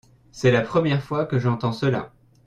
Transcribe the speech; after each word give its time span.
c'est 0.31 0.49
la 0.49 0.61
première 0.63 1.03
fois 1.03 1.27
que 1.27 1.37
j'entends 1.37 1.73
cela. 1.73 2.11